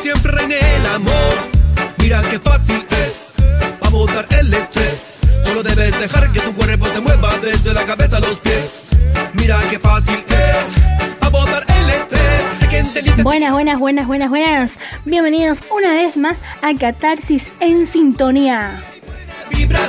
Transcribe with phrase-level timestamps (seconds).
[0.00, 1.34] siempre reine el amor.
[1.98, 3.34] Mira qué fácil es,
[3.80, 5.18] para botar el estrés.
[5.44, 8.82] Solo debes dejar que tu cuerpo te mueva desde la cabeza a los pies.
[9.34, 13.22] Mira qué fácil es, para botar el estrés.
[13.22, 14.72] Buenas, buenas, buenas, buenas, buenas.
[15.04, 18.82] Bienvenidos una vez más a Catarsis en Sintonía.
[19.50, 19.80] vibra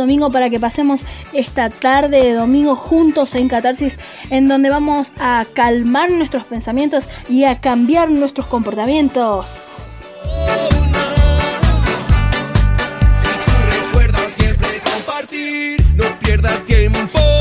[0.00, 3.98] domingo para que pasemos esta tarde de domingo juntos en Catarsis,
[4.30, 9.46] en donde vamos a calmar nuestros pensamientos y a cambiar nuestros comportamientos.
[13.84, 16.98] Recuerda siempre compartir, no pierdas tiempo.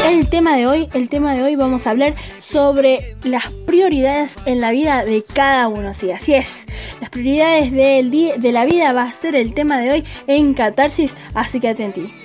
[0.08, 4.60] El tema de hoy, el tema de hoy vamos a hablar sobre las prioridades en
[4.60, 5.94] la vida de cada uno.
[5.94, 6.66] Sí, así es.
[7.00, 10.54] Las prioridades del día, de la vida va a ser el tema de hoy en
[10.54, 12.19] Catarsis, así que atenti.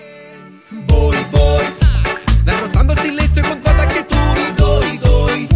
[0.87, 1.65] Voy, voy,
[2.45, 4.17] derrotando el silencio con toda actitud.
[4.57, 5.49] Doy, doy,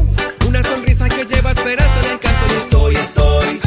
[0.49, 2.55] una sonrisa que lleva en el canto.
[2.65, 3.61] Estoy, estoy.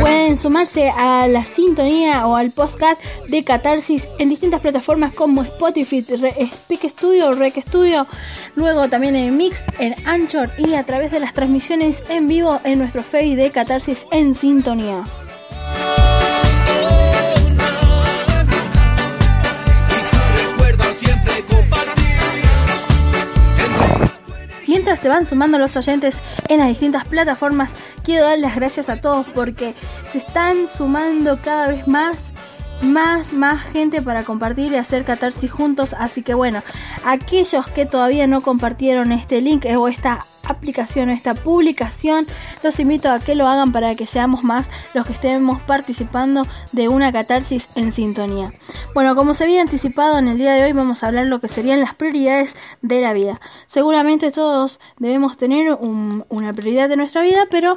[0.00, 6.00] Pueden sumarse a la sintonía o al podcast de Catarsis en distintas plataformas como Spotify,
[6.02, 8.06] Re- Speak Studio, Rec Studio,
[8.54, 12.78] luego también en Mix, en Anchor y a través de las transmisiones en vivo en
[12.78, 15.04] nuestro Facebook de Catarsis en sintonía.
[24.96, 27.70] Se van sumando los oyentes en las distintas plataformas,
[28.02, 29.74] quiero dar las gracias a todos porque
[30.10, 32.32] se están sumando cada vez más,
[32.82, 35.94] más, más gente para compartir y hacer catarsis juntos.
[35.98, 36.62] Así que bueno,
[37.04, 40.20] aquellos que todavía no compartieron este link o esta
[40.50, 42.26] aplicación esta publicación,
[42.62, 46.88] los invito a que lo hagan para que seamos más los que estemos participando de
[46.88, 48.52] una catarsis en sintonía.
[48.94, 51.48] Bueno, como se había anticipado en el día de hoy vamos a hablar lo que
[51.48, 53.40] serían las prioridades de la vida.
[53.66, 57.76] Seguramente todos debemos tener un- una prioridad de nuestra vida, pero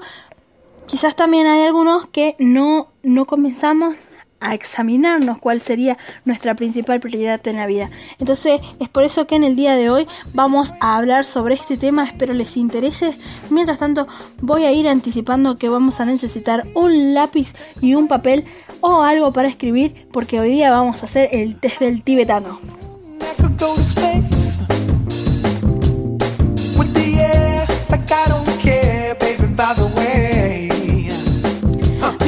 [0.87, 3.95] quizás también hay algunos que no, no comenzamos
[4.43, 7.89] a examinarnos cuál sería nuestra principal prioridad en la vida.
[8.19, 11.77] Entonces es por eso que en el día de hoy vamos a hablar sobre este
[11.77, 13.15] tema, espero les interese.
[13.49, 14.07] Mientras tanto
[14.41, 18.45] voy a ir anticipando que vamos a necesitar un lápiz y un papel
[18.81, 22.59] o algo para escribir porque hoy día vamos a hacer el test del tibetano.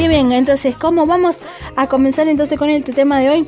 [0.08, 1.38] Bien, bien, entonces, ¿cómo vamos
[1.76, 3.48] a comenzar entonces con el tema de hoy?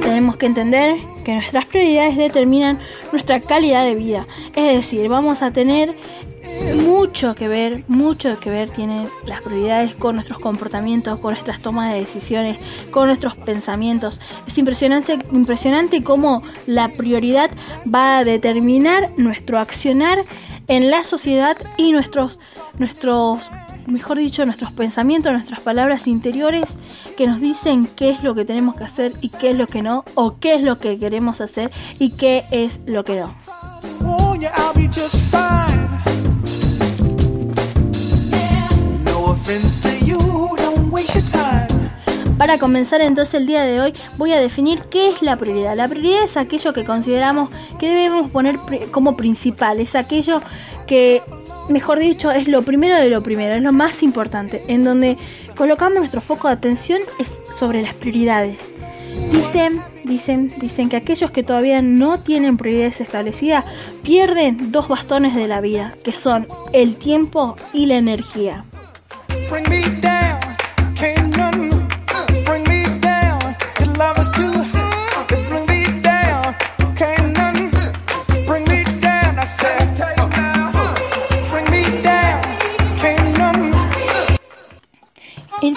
[0.00, 2.78] Tenemos que entender que nuestras prioridades determinan
[3.10, 4.28] nuestra calidad de vida.
[4.54, 5.92] Es decir, vamos a tener
[6.86, 11.92] mucho que ver, mucho que ver tienen las prioridades con nuestros comportamientos, con nuestras tomas
[11.92, 12.58] de decisiones,
[12.92, 14.20] con nuestros pensamientos.
[14.46, 17.50] Es impresionante, impresionante cómo la prioridad
[17.92, 20.24] va a determinar nuestro accionar
[20.68, 22.38] en la sociedad y nuestros,
[22.78, 23.50] nuestros,
[23.86, 26.64] mejor dicho, nuestros pensamientos, nuestras palabras interiores
[27.16, 29.82] que nos dicen qué es lo que tenemos que hacer y qué es lo que
[29.82, 33.34] no, o qué es lo que queremos hacer y qué es lo que no.
[42.38, 45.74] Para comenzar entonces el día de hoy voy a definir qué es la prioridad.
[45.74, 47.48] La prioridad es aquello que consideramos
[47.78, 48.58] que debemos poner
[48.90, 50.42] como principal, es aquello
[50.86, 51.22] que,
[51.68, 55.16] mejor dicho, es lo primero de lo primero, es lo más importante, en donde
[55.56, 58.58] colocamos nuestro foco de atención es sobre las prioridades.
[59.32, 63.64] Dicen, dicen, dicen que aquellos que todavía no tienen prioridades establecidas
[64.02, 68.64] pierden dos bastones de la vida, que son el tiempo y la energía.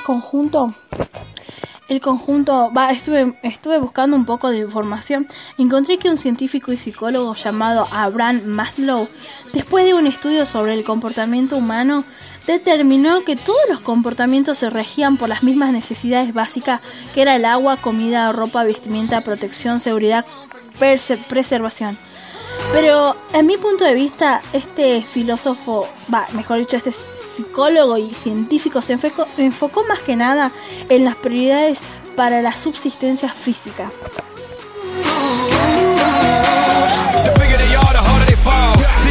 [0.09, 0.73] Conjunto.
[1.87, 5.27] El conjunto, va, estuve, estuve buscando un poco de información.
[5.59, 9.07] Encontré que un científico y psicólogo llamado Abraham Maslow,
[9.53, 12.05] después de un estudio sobre el comportamiento humano,
[12.47, 16.81] determinó que todos los comportamientos se regían por las mismas necesidades básicas,
[17.13, 20.25] que era el agua, comida, ropa, vestimenta, protección, seguridad,
[21.27, 21.99] preservación.
[22.73, 26.93] Pero en mi punto de vista, este filósofo, va, mejor dicho, este
[27.39, 28.93] psicólogo y científico se
[29.37, 30.51] enfocó, más que nada
[30.89, 31.79] en las prioridades
[32.17, 33.89] para la subsistencia física.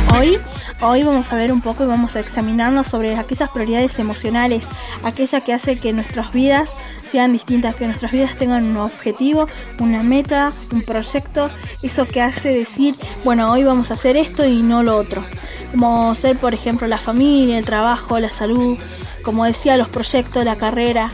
[0.08, 0.40] Fall.
[0.80, 4.64] Hoy vamos a ver un poco y vamos a examinarnos sobre aquellas prioridades emocionales,
[5.02, 6.70] aquella que hace que nuestras vidas
[7.10, 9.48] sean distintas, que nuestras vidas tengan un objetivo,
[9.80, 11.50] una meta, un proyecto,
[11.82, 12.94] eso que hace decir,
[13.25, 15.25] bueno, hoy vamos a hacer esto y no lo otro.
[15.73, 18.79] Como ser, por ejemplo, la familia, el trabajo, la salud,
[19.23, 21.11] como decía, los proyectos, la carrera,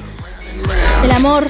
[1.03, 1.49] el amor.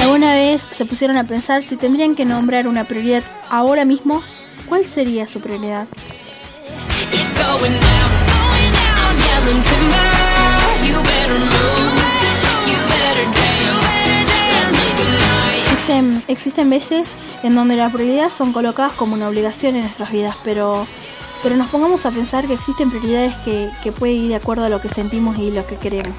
[0.00, 4.22] ¿Alguna vez se pusieron a pensar si tendrían que nombrar una prioridad ahora mismo?
[4.68, 5.86] ¿Cuál sería su prioridad?
[16.34, 17.06] Existen, veces
[17.44, 20.84] en donde las prioridades son colocadas como una obligación en nuestras vidas, pero,
[21.44, 24.68] pero nos pongamos a pensar que existen prioridades que, que pueden ir de acuerdo a
[24.68, 26.12] lo que sentimos y lo que queremos.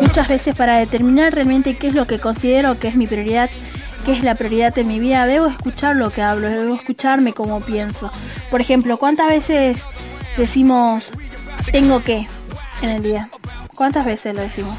[0.00, 3.50] Muchas veces para determinar realmente qué es lo que considero que es mi prioridad,
[4.04, 7.60] qué es la prioridad de mi vida, debo escuchar lo que hablo, debo escucharme como
[7.60, 8.10] pienso.
[8.50, 9.78] Por ejemplo, ¿cuántas veces
[10.36, 11.10] decimos
[11.72, 12.26] tengo que
[12.82, 13.30] en el día?
[13.74, 14.76] ¿Cuántas veces lo decimos?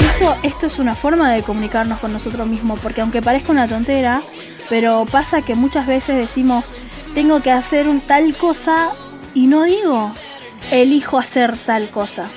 [0.00, 4.22] Esto, esto es una forma de comunicarnos con nosotros mismos, porque aunque parezca una tontera,
[4.70, 6.72] pero pasa que muchas veces decimos,
[7.14, 8.92] tengo que hacer un tal cosa
[9.34, 10.12] y no digo,
[10.70, 12.30] elijo hacer tal cosa.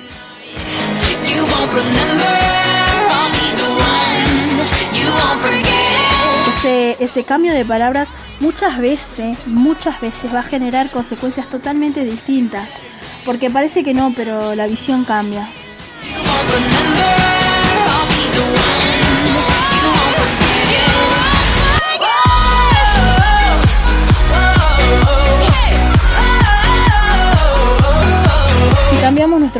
[6.98, 8.08] Ese cambio de palabras
[8.40, 12.68] muchas veces, muchas veces va a generar consecuencias totalmente distintas,
[13.24, 15.48] porque parece que no, pero la visión cambia.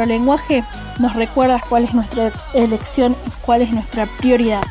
[0.09, 0.65] Lenguaje,
[0.99, 4.63] nos recuerdas cuál es nuestra elección y cuál es nuestra prioridad.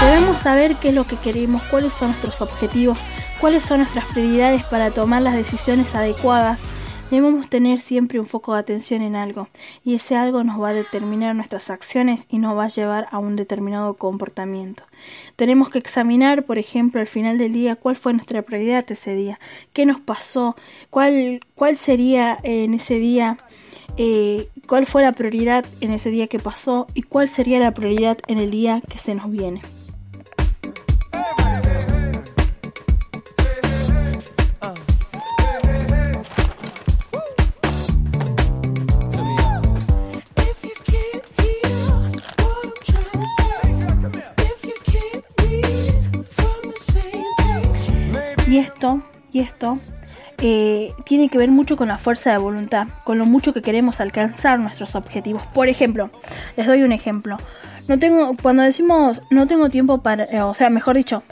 [0.00, 2.98] Debemos saber qué es lo que queremos, cuáles son nuestros objetivos,
[3.40, 6.60] cuáles son nuestras prioridades para tomar las decisiones adecuadas.
[7.14, 9.46] Debemos tener siempre un foco de atención en algo
[9.84, 13.20] y ese algo nos va a determinar nuestras acciones y nos va a llevar a
[13.20, 14.82] un determinado comportamiento.
[15.36, 19.38] Tenemos que examinar, por ejemplo, al final del día cuál fue nuestra prioridad ese día,
[19.72, 20.56] qué nos pasó,
[20.90, 23.36] cuál, cuál sería en ese día
[23.96, 28.18] eh, cuál fue la prioridad en ese día que pasó y cuál sería la prioridad
[28.26, 29.62] en el día que se nos viene.
[50.38, 54.00] Eh, tiene que ver mucho con la fuerza de voluntad, con lo mucho que queremos
[54.00, 55.42] alcanzar nuestros objetivos.
[55.46, 56.10] Por ejemplo,
[56.56, 57.38] les doy un ejemplo.
[57.88, 61.22] No tengo, cuando decimos no tengo tiempo para, eh, o sea, mejor dicho,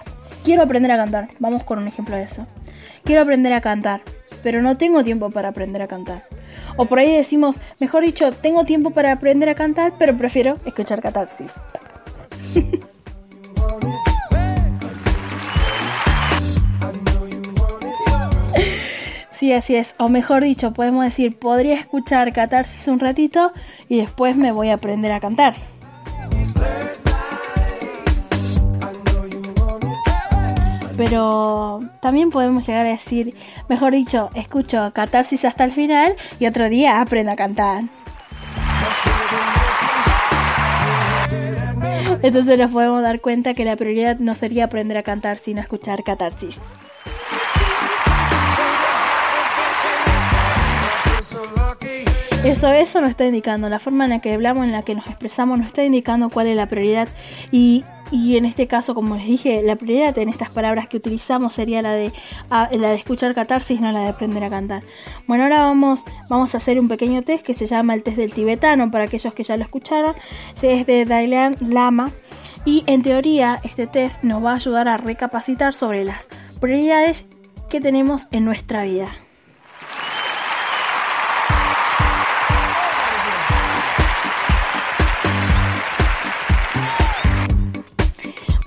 [0.45, 1.29] quiero aprender a cantar.
[1.39, 2.47] Vamos con un ejemplo de eso.
[3.05, 4.03] Quiero aprender a cantar,
[4.43, 6.25] pero no tengo tiempo para aprender a cantar.
[6.77, 11.01] O por ahí decimos, mejor dicho, tengo tiempo para aprender a cantar, pero prefiero escuchar
[11.01, 11.53] catarsis.
[19.43, 19.97] Sí, así es.
[19.99, 23.51] O mejor dicho, podemos decir, podría escuchar catarsis un ratito
[23.89, 25.55] y después me voy a aprender a cantar.
[30.97, 33.35] Pero también podemos llegar a decir,
[33.69, 37.83] mejor dicho, escucho catarsis hasta el final y otro día aprendo a cantar.
[42.23, 46.05] Entonces nos podemos dar cuenta que la prioridad no sería aprender a cantar, sino escuchar
[46.05, 46.61] catarsis.
[52.45, 55.07] Eso, eso nos está indicando, la forma en la que hablamos, en la que nos
[55.07, 57.09] expresamos, nos está indicando cuál es la prioridad.
[57.53, 61.55] Y, y en este caso, como les dije, la prioridad en estas palabras que utilizamos
[61.55, 62.13] sería la de,
[62.51, 64.83] la de escuchar catarsis, no la de aprender a cantar.
[65.29, 68.33] Bueno, ahora vamos, vamos a hacer un pequeño test que se llama el test del
[68.33, 70.17] tibetano, para aquellos que ya lo escucharon.
[70.61, 72.11] Es de Dalai Lama.
[72.65, 76.29] Y en teoría, este test nos va a ayudar a recapacitar sobre las
[76.61, 77.25] prioridades
[77.71, 79.07] que tenemos en nuestra vida.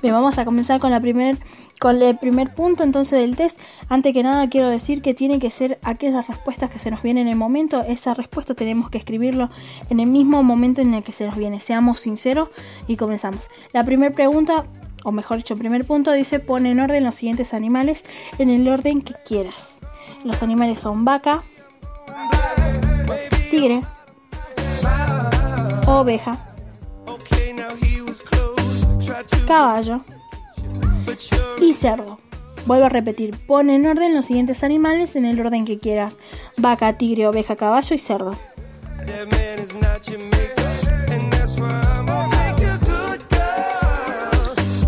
[0.05, 1.35] Bien, vamos a comenzar con la primer,
[1.79, 3.59] con el primer punto entonces del test.
[3.89, 7.25] Antes que nada quiero decir que tiene que ser aquellas respuestas que se nos vienen
[7.25, 7.81] en el momento.
[7.81, 9.50] Esa respuesta tenemos que escribirlo
[9.89, 11.59] en el mismo momento en el que se nos viene.
[11.59, 12.50] Seamos sinceros
[12.88, 13.50] y comenzamos.
[13.74, 14.65] La primera pregunta,
[15.03, 18.03] o mejor dicho, primer punto dice pone en orden los siguientes animales
[18.38, 19.71] en el orden que quieras.
[20.24, 21.41] Los animales son vaca,
[23.50, 23.81] tigre,
[25.88, 26.54] oveja,
[29.48, 30.03] caballo
[31.62, 32.19] y cerdo.
[32.65, 36.17] Vuelvo a repetir, pon en orden los siguientes animales en el orden que quieras.
[36.57, 38.36] Vaca, tigre, oveja, caballo y cerdo.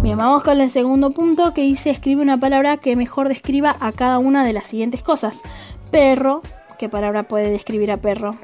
[0.02, 3.92] Bien, vamos con el segundo punto que dice escribe una palabra que mejor describa a
[3.92, 5.36] cada una de las siguientes cosas.
[5.92, 6.42] Perro,
[6.80, 8.38] ¿qué palabra puede describir a perro?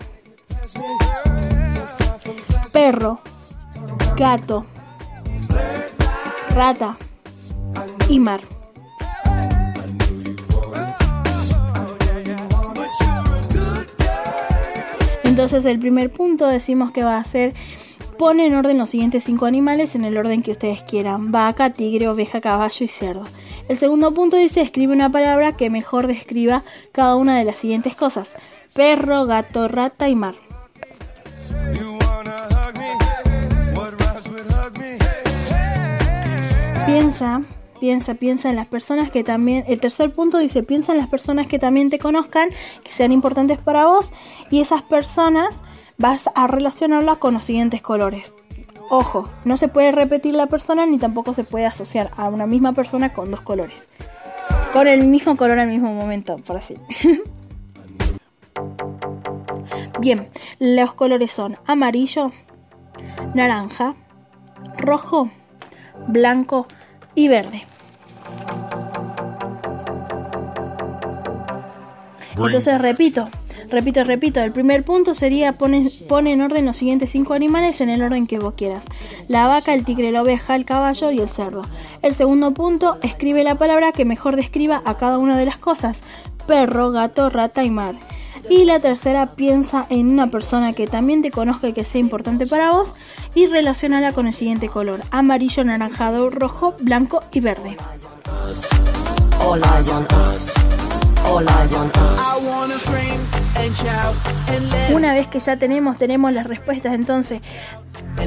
[2.72, 3.20] Perro,
[4.16, 4.66] gato,
[6.54, 6.98] rata
[8.10, 8.42] y mar.
[15.24, 17.56] Entonces el primer punto decimos que va a ser
[18.20, 21.32] pone en orden los siguientes cinco animales en el orden que ustedes quieran.
[21.32, 23.26] Vaca, tigre, oveja, caballo y cerdo.
[23.68, 27.96] El segundo punto dice escribe una palabra que mejor describa cada una de las siguientes
[27.96, 28.34] cosas.
[28.76, 30.36] Perro, gato, rata y mar.
[36.86, 37.42] Piensa,
[37.80, 39.64] piensa, piensa en las personas que también...
[39.68, 42.50] El tercer punto dice piensa en las personas que también te conozcan,
[42.84, 44.12] que sean importantes para vos
[44.52, 45.62] y esas personas
[45.98, 48.34] vas a relacionarlas con los siguientes colores.
[48.90, 52.74] Ojo, no se puede repetir la persona ni tampoco se puede asociar a una misma
[52.74, 53.88] persona con dos colores.
[54.74, 56.76] Con el mismo color al mismo momento, por así.
[60.00, 62.32] Bien, los colores son amarillo,
[63.34, 63.96] naranja,
[64.78, 65.30] rojo,
[66.08, 66.68] blanco
[67.16, 67.64] y verde.
[72.36, 73.30] Entonces repito,
[73.70, 74.42] repito, repito.
[74.42, 78.28] El primer punto sería pone, pone en orden los siguientes cinco animales en el orden
[78.28, 78.84] que vos quieras.
[79.28, 81.64] La vaca, el tigre, la oveja, el caballo y el cerdo.
[82.02, 86.02] El segundo punto, escribe la palabra que mejor describa a cada una de las cosas.
[86.48, 87.96] Perro, gato, rata y mar.
[88.50, 92.48] Y la tercera, piensa en una persona que también te conozca y que sea importante
[92.48, 92.94] para vos
[93.36, 95.02] y relacionala con el siguiente color.
[95.12, 97.78] Amarillo, anaranjado, rojo, blanco y verde.
[104.92, 107.42] Una vez que ya tenemos, tenemos las respuestas, entonces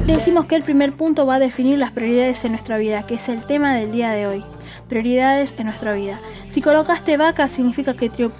[0.05, 3.29] decimos que el primer punto va a definir las prioridades en nuestra vida, que es
[3.29, 4.43] el tema del día de hoy.
[4.89, 6.19] Prioridades en nuestra vida.
[6.49, 8.31] Si colocaste vaca, significa que tu,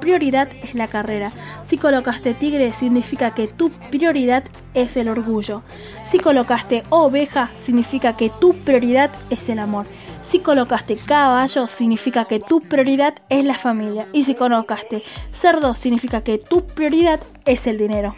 [0.00, 1.30] prioridad es la carrera.
[1.62, 5.62] Si colocaste tigre, significa que tu prioridad es el orgullo.
[6.04, 9.86] Si colocaste oveja, significa que tu prioridad es el amor.
[10.22, 14.06] Si colocaste caballo, significa que tu prioridad es la familia.
[14.12, 15.02] Y si colocaste
[15.32, 18.14] cerdo, significa que tu prioridad es el dinero.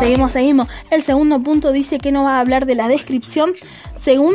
[0.00, 0.68] Seguimos, seguimos.
[0.90, 3.52] El segundo punto dice que no va a hablar de la descripción.
[4.00, 4.34] Según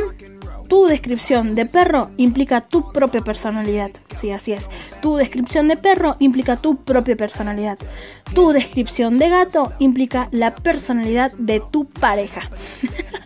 [0.70, 3.90] tu descripción de perro implica tu propia personalidad.
[4.16, 4.68] Sí, así es.
[5.02, 7.80] Tu descripción de perro implica tu propia personalidad.
[8.36, 12.42] Tu descripción de gato implica la personalidad de tu pareja.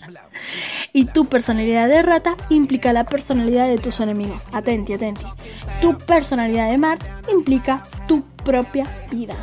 [0.94, 4.44] y tu personalidad de rata implica la personalidad de tus enemigos.
[4.54, 5.26] Atenti, atenti.
[5.82, 9.36] Tu personalidad de mar implica tu propia vida.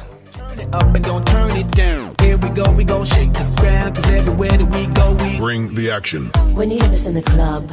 [0.56, 2.14] Turn it up and don't turn it down.
[2.20, 3.94] Here we go, we gon' shake the ground.
[3.94, 6.30] Cause everywhere that we go, we Bring the action.
[6.54, 7.68] When you hear this in the club,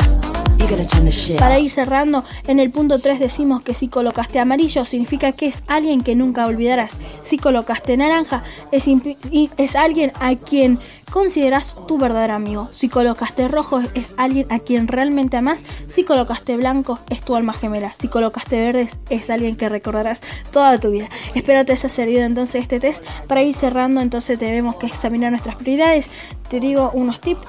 [1.40, 5.62] Para ir cerrando, en el punto 3 decimos que si colocaste amarillo significa que es
[5.68, 6.94] alguien que nunca olvidarás.
[7.26, 8.86] Si colocaste naranja es,
[9.58, 10.80] es alguien a quien
[11.12, 12.70] consideras tu verdadero amigo.
[12.72, 15.60] Si colocaste rojo es alguien a quien realmente amas.
[15.94, 17.94] Si colocaste blanco es tu alma gemela.
[18.00, 21.10] Si colocaste verde es, es alguien que recordarás toda tu vida.
[21.36, 23.04] Espero te haya servido entonces este test.
[23.28, 26.06] Para ir cerrando entonces tenemos que examinar nuestras prioridades.
[26.50, 27.48] Te digo unos tips.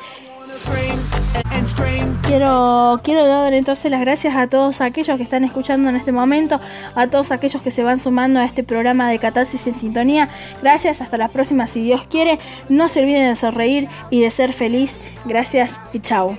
[2.23, 6.61] Quiero, quiero dar entonces las gracias a todos aquellos que están escuchando en este momento,
[6.95, 10.29] a todos aquellos que se van sumando a este programa de Catarsis en Sintonía.
[10.63, 12.39] Gracias, hasta la próxima si Dios quiere.
[12.69, 14.99] No se olviden de sonreír y de ser feliz.
[15.25, 16.37] Gracias y chao.